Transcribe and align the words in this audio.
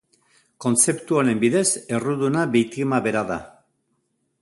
Kontzeptu 0.65 1.19
honen 1.19 1.43
bidez 1.45 1.63
erruduna 1.99 2.49
biktima 2.57 3.05
bera 3.09 3.27
da. 3.33 3.41